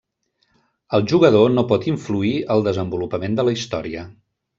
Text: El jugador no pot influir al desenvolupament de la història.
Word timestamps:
El 0.97 1.03
jugador 1.11 1.51
no 1.57 1.63
pot 1.71 1.85
influir 1.91 2.31
al 2.55 2.65
desenvolupament 2.69 3.37
de 3.41 3.47
la 3.49 3.55
història. 3.59 4.07